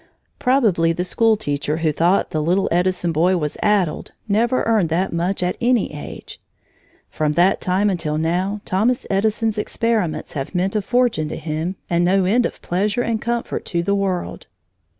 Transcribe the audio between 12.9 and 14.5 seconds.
and comfort to the world.